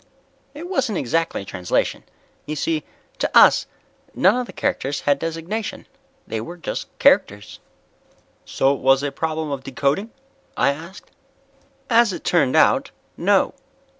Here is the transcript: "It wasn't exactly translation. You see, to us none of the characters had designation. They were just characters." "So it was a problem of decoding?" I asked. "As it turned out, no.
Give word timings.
"It 0.55 0.67
wasn't 0.67 0.97
exactly 0.97 1.45
translation. 1.45 2.03
You 2.47 2.55
see, 2.55 2.83
to 3.19 3.29
us 3.37 3.67
none 4.15 4.35
of 4.35 4.47
the 4.47 4.51
characters 4.51 5.01
had 5.01 5.19
designation. 5.19 5.85
They 6.25 6.41
were 6.41 6.57
just 6.57 6.87
characters." 6.97 7.59
"So 8.43 8.73
it 8.73 8.79
was 8.79 9.03
a 9.03 9.11
problem 9.11 9.51
of 9.51 9.63
decoding?" 9.63 10.09
I 10.57 10.71
asked. 10.73 11.11
"As 11.87 12.13
it 12.13 12.23
turned 12.23 12.55
out, 12.55 12.89
no. 13.15 13.53